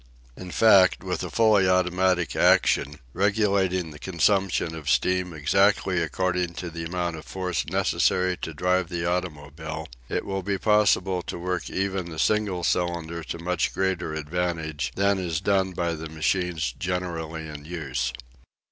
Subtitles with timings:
[0.35, 6.71] In fact, with a fully automatic action, regulating the consumption of steam exactly according to
[6.71, 11.69] the amount of force necessary to drive the automobile, it would be possible to work
[11.69, 17.47] even a single cylinder to much greater advantage than is done by the machines generally
[17.47, 18.11] in use.